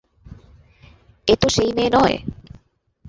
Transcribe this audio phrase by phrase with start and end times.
[1.27, 2.17] এ তো সেই মেয়ে নয়।